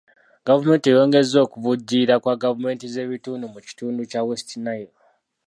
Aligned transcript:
Gavumenti 0.47 0.85
eyongezza 0.89 1.37
okuvujjirira 1.45 2.15
kwa 2.23 2.35
gavumenti 2.43 2.85
z'ebitundu 2.93 3.45
mu 3.53 3.59
kitundu 3.67 4.01
kya 4.11 4.21
West 4.27 4.49
Nile. 4.63 4.93